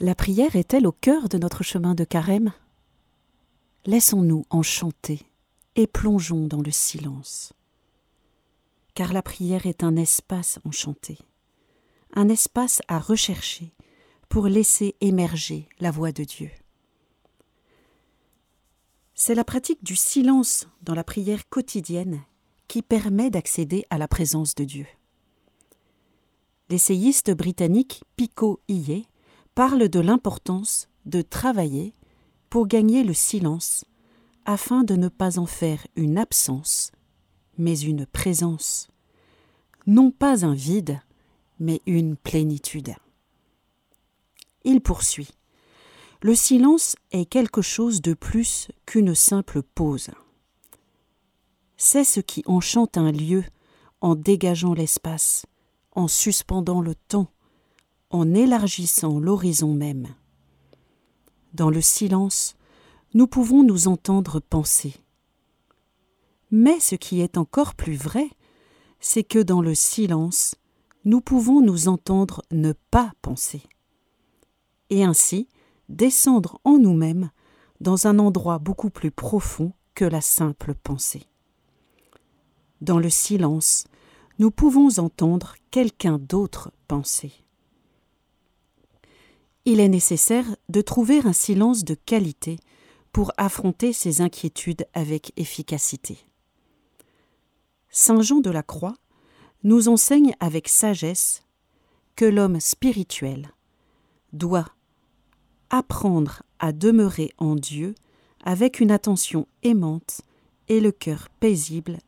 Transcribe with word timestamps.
La 0.00 0.16
prière 0.16 0.56
est-elle 0.56 0.88
au 0.88 0.92
cœur 0.92 1.28
de 1.28 1.38
notre 1.38 1.62
chemin 1.62 1.94
de 1.94 2.02
carême? 2.02 2.52
Laissons-nous 3.86 4.44
enchanter 4.50 5.20
et 5.76 5.86
plongeons 5.86 6.48
dans 6.48 6.62
le 6.62 6.72
silence. 6.72 7.52
Car 8.94 9.12
la 9.12 9.22
prière 9.22 9.66
est 9.66 9.84
un 9.84 9.94
espace 9.94 10.58
enchanté, 10.64 11.18
un 12.12 12.28
espace 12.28 12.82
à 12.88 12.98
rechercher 12.98 13.72
pour 14.28 14.48
laisser 14.48 14.96
émerger 15.00 15.68
la 15.78 15.92
voix 15.92 16.10
de 16.10 16.24
Dieu. 16.24 16.50
C'est 19.14 19.36
la 19.36 19.44
pratique 19.44 19.84
du 19.84 19.94
silence 19.94 20.66
dans 20.82 20.94
la 20.94 21.04
prière 21.04 21.48
quotidienne 21.48 22.20
qui 22.66 22.82
permet 22.82 23.30
d'accéder 23.30 23.84
à 23.90 23.98
la 23.98 24.08
présence 24.08 24.56
de 24.56 24.64
Dieu. 24.64 24.86
L'essayiste 26.68 27.30
britannique 27.30 28.02
Pico 28.16 28.60
Iyer 28.66 29.06
parle 29.54 29.88
de 29.88 30.00
l'importance 30.00 30.88
de 31.06 31.22
travailler 31.22 31.94
pour 32.50 32.66
gagner 32.66 33.04
le 33.04 33.14
silence 33.14 33.84
afin 34.44 34.84
de 34.84 34.96
ne 34.96 35.08
pas 35.08 35.38
en 35.38 35.46
faire 35.46 35.86
une 35.96 36.18
absence, 36.18 36.92
mais 37.56 37.78
une 37.78 38.06
présence, 38.06 38.88
non 39.86 40.10
pas 40.10 40.44
un 40.44 40.54
vide, 40.54 41.00
mais 41.60 41.80
une 41.86 42.16
plénitude. 42.16 42.94
Il 44.64 44.80
poursuit. 44.80 45.30
Le 46.20 46.34
silence 46.34 46.96
est 47.12 47.26
quelque 47.26 47.62
chose 47.62 48.00
de 48.00 48.14
plus 48.14 48.68
qu'une 48.86 49.14
simple 49.14 49.62
pause. 49.62 50.10
C'est 51.76 52.04
ce 52.04 52.20
qui 52.20 52.42
enchante 52.46 52.96
un 52.96 53.12
lieu 53.12 53.44
en 54.00 54.14
dégageant 54.14 54.74
l'espace, 54.74 55.44
en 55.92 56.08
suspendant 56.08 56.80
le 56.80 56.94
temps, 56.94 57.28
en 58.14 58.32
élargissant 58.32 59.18
l'horizon 59.18 59.74
même. 59.74 60.14
Dans 61.52 61.68
le 61.68 61.80
silence, 61.80 62.54
nous 63.12 63.26
pouvons 63.26 63.64
nous 63.64 63.88
entendre 63.88 64.38
penser. 64.38 64.94
Mais 66.52 66.78
ce 66.78 66.94
qui 66.94 67.20
est 67.22 67.36
encore 67.36 67.74
plus 67.74 67.96
vrai, 67.96 68.30
c'est 69.00 69.24
que 69.24 69.40
dans 69.40 69.60
le 69.60 69.74
silence, 69.74 70.54
nous 71.04 71.20
pouvons 71.20 71.60
nous 71.60 71.88
entendre 71.88 72.42
ne 72.52 72.72
pas 72.92 73.12
penser. 73.20 73.62
Et 74.90 75.02
ainsi 75.02 75.48
descendre 75.88 76.60
en 76.62 76.78
nous-mêmes 76.78 77.30
dans 77.80 78.06
un 78.06 78.20
endroit 78.20 78.60
beaucoup 78.60 78.90
plus 78.90 79.10
profond 79.10 79.72
que 79.96 80.04
la 80.04 80.20
simple 80.20 80.74
pensée. 80.74 81.26
Dans 82.80 83.00
le 83.00 83.10
silence, 83.10 83.86
nous 84.38 84.52
pouvons 84.52 85.00
entendre 85.00 85.56
quelqu'un 85.72 86.18
d'autre 86.18 86.70
penser 86.86 87.43
il 89.64 89.80
est 89.80 89.88
nécessaire 89.88 90.56
de 90.68 90.80
trouver 90.80 91.20
un 91.24 91.32
silence 91.32 91.84
de 91.84 91.94
qualité 91.94 92.58
pour 93.12 93.32
affronter 93.36 93.92
ces 93.92 94.20
inquiétudes 94.20 94.86
avec 94.92 95.32
efficacité. 95.36 96.18
Saint 97.90 98.22
Jean 98.22 98.40
de 98.40 98.50
la 98.50 98.62
Croix 98.62 98.96
nous 99.62 99.88
enseigne 99.88 100.34
avec 100.40 100.68
sagesse 100.68 101.44
que 102.16 102.24
l'homme 102.24 102.60
spirituel 102.60 103.52
doit 104.32 104.68
apprendre 105.70 106.42
à 106.58 106.72
demeurer 106.72 107.32
en 107.38 107.54
Dieu 107.54 107.94
avec 108.44 108.80
une 108.80 108.90
attention 108.90 109.46
aimante 109.62 110.20
et 110.68 110.80
le 110.80 110.92
cœur 110.92 111.28
paisible, 111.40 111.98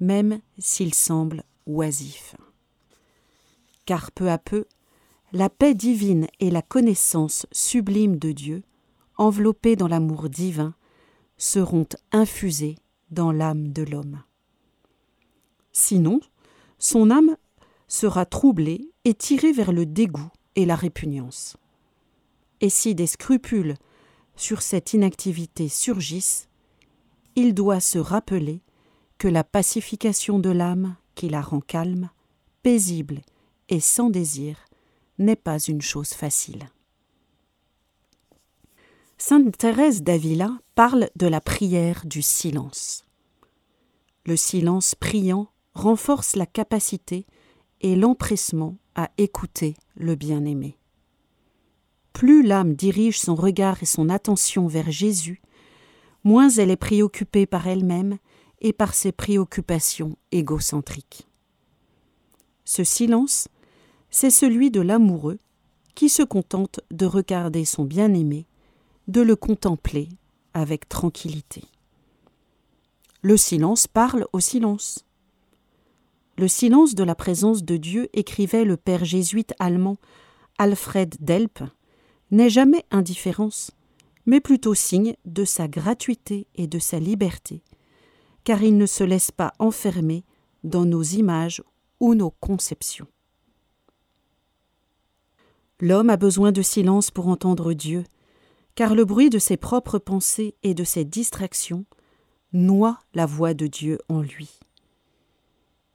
même 0.00 0.40
s'il 0.58 0.94
semble 0.94 1.42
oisif. 1.66 2.36
Car 3.86 4.10
peu 4.12 4.30
à 4.30 4.38
peu, 4.38 4.66
la 5.34 5.50
paix 5.50 5.74
divine 5.74 6.28
et 6.38 6.48
la 6.48 6.62
connaissance 6.62 7.46
sublime 7.50 8.18
de 8.18 8.30
Dieu, 8.30 8.62
enveloppées 9.16 9.74
dans 9.74 9.88
l'amour 9.88 10.28
divin, 10.28 10.74
seront 11.38 11.88
infusées 12.12 12.76
dans 13.10 13.32
l'âme 13.32 13.72
de 13.72 13.82
l'homme. 13.82 14.22
Sinon, 15.72 16.20
son 16.78 17.10
âme 17.10 17.36
sera 17.88 18.26
troublée 18.26 18.92
et 19.04 19.12
tirée 19.12 19.50
vers 19.50 19.72
le 19.72 19.86
dégoût 19.86 20.30
et 20.54 20.64
la 20.64 20.76
répugnance. 20.76 21.56
Et 22.60 22.70
si 22.70 22.94
des 22.94 23.08
scrupules 23.08 23.74
sur 24.36 24.62
cette 24.62 24.92
inactivité 24.92 25.68
surgissent, 25.68 26.48
il 27.34 27.54
doit 27.54 27.80
se 27.80 27.98
rappeler 27.98 28.62
que 29.18 29.26
la 29.26 29.42
pacification 29.42 30.38
de 30.38 30.50
l'âme 30.50 30.94
qui 31.16 31.28
la 31.28 31.40
rend 31.40 31.60
calme, 31.60 32.10
paisible 32.62 33.22
et 33.68 33.80
sans 33.80 34.10
désir 34.10 34.64
n'est 35.18 35.36
pas 35.36 35.58
une 35.58 35.82
chose 35.82 36.10
facile. 36.10 36.68
Sainte 39.18 39.56
Thérèse 39.56 40.02
d'Avila 40.02 40.58
parle 40.74 41.08
de 41.16 41.26
la 41.26 41.40
prière 41.40 42.02
du 42.04 42.20
silence. 42.20 43.04
Le 44.26 44.36
silence 44.36 44.94
priant 44.94 45.48
renforce 45.74 46.36
la 46.36 46.46
capacité 46.46 47.26
et 47.80 47.96
l'empressement 47.96 48.76
à 48.94 49.10
écouter 49.18 49.76
le 49.96 50.14
bien-aimé. 50.14 50.78
Plus 52.12 52.42
l'âme 52.42 52.74
dirige 52.74 53.18
son 53.18 53.34
regard 53.34 53.82
et 53.82 53.86
son 53.86 54.08
attention 54.08 54.66
vers 54.66 54.90
Jésus, 54.90 55.42
moins 56.22 56.48
elle 56.48 56.70
est 56.70 56.76
préoccupée 56.76 57.46
par 57.46 57.66
elle-même 57.66 58.18
et 58.60 58.72
par 58.72 58.94
ses 58.94 59.12
préoccupations 59.12 60.16
égocentriques. 60.32 61.28
Ce 62.64 62.82
silence 62.82 63.48
c'est 64.14 64.30
celui 64.30 64.70
de 64.70 64.80
l'amoureux 64.80 65.40
qui 65.96 66.08
se 66.08 66.22
contente 66.22 66.78
de 66.92 67.04
regarder 67.04 67.64
son 67.64 67.82
bien-aimé, 67.82 68.46
de 69.08 69.20
le 69.20 69.34
contempler 69.34 70.08
avec 70.52 70.88
tranquillité. 70.88 71.64
Le 73.22 73.36
silence 73.36 73.88
parle 73.88 74.28
au 74.32 74.38
silence. 74.38 75.04
Le 76.38 76.46
silence 76.46 76.94
de 76.94 77.02
la 77.02 77.16
présence 77.16 77.64
de 77.64 77.76
Dieu, 77.76 78.08
écrivait 78.12 78.64
le 78.64 78.76
père 78.76 79.04
jésuite 79.04 79.52
allemand 79.58 79.96
Alfred 80.58 81.16
Delp, 81.18 81.64
n'est 82.30 82.50
jamais 82.50 82.84
indifférence, 82.92 83.72
mais 84.26 84.40
plutôt 84.40 84.74
signe 84.74 85.16
de 85.24 85.44
sa 85.44 85.66
gratuité 85.66 86.46
et 86.54 86.68
de 86.68 86.78
sa 86.78 87.00
liberté, 87.00 87.64
car 88.44 88.62
il 88.62 88.78
ne 88.78 88.86
se 88.86 89.02
laisse 89.02 89.32
pas 89.32 89.54
enfermer 89.58 90.22
dans 90.62 90.84
nos 90.84 91.02
images 91.02 91.64
ou 91.98 92.14
nos 92.14 92.30
conceptions. 92.30 93.08
L'homme 95.84 96.08
a 96.08 96.16
besoin 96.16 96.50
de 96.50 96.62
silence 96.62 97.10
pour 97.10 97.28
entendre 97.28 97.74
Dieu, 97.74 98.04
car 98.74 98.94
le 98.94 99.04
bruit 99.04 99.28
de 99.28 99.38
ses 99.38 99.58
propres 99.58 99.98
pensées 99.98 100.54
et 100.62 100.72
de 100.72 100.82
ses 100.82 101.04
distractions 101.04 101.84
noie 102.54 103.00
la 103.12 103.26
voix 103.26 103.52
de 103.52 103.66
Dieu 103.66 103.98
en 104.08 104.22
lui. 104.22 104.60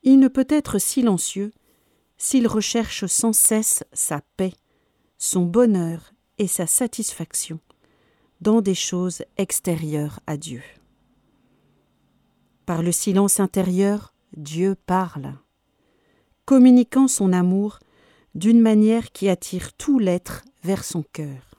Il 0.03 0.19
ne 0.19 0.27
peut 0.27 0.45
être 0.47 0.77
silencieux 0.77 1.51
s'il 2.19 2.45
recherche 2.47 3.07
sans 3.07 3.33
cesse 3.33 3.83
sa 3.91 4.21
paix, 4.37 4.53
son 5.17 5.47
bonheur 5.47 6.13
et 6.37 6.45
sa 6.45 6.67
satisfaction 6.67 7.59
dans 8.41 8.61
des 8.61 8.75
choses 8.75 9.23
extérieures 9.37 10.19
à 10.27 10.37
Dieu. 10.37 10.61
Par 12.67 12.83
le 12.83 12.91
silence 12.91 13.39
intérieur, 13.39 14.13
Dieu 14.37 14.75
parle, 14.85 15.33
communiquant 16.45 17.07
son 17.07 17.33
amour 17.33 17.79
d'une 18.35 18.61
manière 18.61 19.11
qui 19.11 19.29
attire 19.29 19.73
tout 19.73 19.99
l'être 19.99 20.43
vers 20.63 20.83
son 20.83 21.03
cœur. 21.03 21.55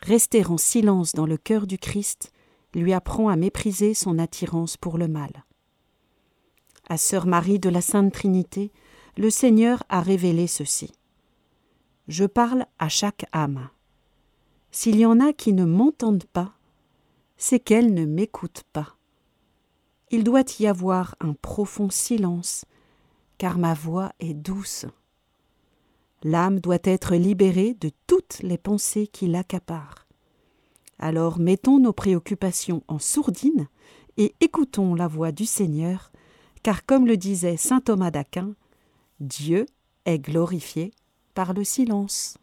Rester 0.00 0.44
en 0.46 0.58
silence 0.58 1.12
dans 1.12 1.26
le 1.26 1.36
cœur 1.36 1.66
du 1.66 1.78
Christ 1.78 2.32
lui 2.74 2.92
apprend 2.92 3.28
à 3.28 3.36
mépriser 3.36 3.94
son 3.94 4.18
attirance 4.18 4.76
pour 4.76 4.98
le 4.98 5.08
mal. 5.08 5.44
À 6.88 6.98
Sœur 6.98 7.26
Marie 7.26 7.58
de 7.58 7.68
la 7.68 7.80
Sainte 7.80 8.12
Trinité, 8.12 8.70
le 9.16 9.30
Seigneur 9.30 9.82
a 9.88 10.00
révélé 10.00 10.46
ceci. 10.46 10.92
Je 12.06 12.24
parle 12.24 12.66
à 12.78 12.88
chaque 12.88 13.26
âme. 13.32 13.70
S'il 14.70 14.96
y 14.96 15.06
en 15.06 15.18
a 15.20 15.32
qui 15.32 15.52
ne 15.52 15.64
m'entendent 15.64 16.26
pas, 16.32 16.52
c'est 17.36 17.60
qu'elles 17.60 17.92
ne 17.92 18.04
m'écoutent 18.04 18.64
pas. 18.72 18.96
Il 20.10 20.22
doit 20.22 20.44
y 20.60 20.66
avoir 20.66 21.16
un 21.20 21.32
profond 21.32 21.90
silence 21.90 22.64
car 23.38 23.58
ma 23.58 23.74
voix 23.74 24.12
est 24.20 24.34
douce. 24.34 24.86
L'âme 26.22 26.60
doit 26.60 26.78
être 26.84 27.14
libérée 27.14 27.74
de 27.74 27.90
toutes 28.06 28.40
les 28.42 28.58
pensées 28.58 29.06
qui 29.06 29.26
l'accaparent. 29.26 30.06
Alors 30.98 31.38
mettons 31.38 31.78
nos 31.78 31.92
préoccupations 31.92 32.82
en 32.88 32.98
sourdine 32.98 33.68
et 34.16 34.34
écoutons 34.40 34.94
la 34.94 35.08
voix 35.08 35.30
du 35.30 35.44
Seigneur, 35.44 36.10
car 36.62 36.86
comme 36.86 37.06
le 37.06 37.16
disait 37.16 37.56
saint 37.56 37.80
Thomas 37.80 38.10
d'Aquin, 38.10 38.54
Dieu 39.20 39.66
est 40.04 40.18
glorifié 40.18 40.92
par 41.34 41.52
le 41.52 41.64
silence. 41.64 42.38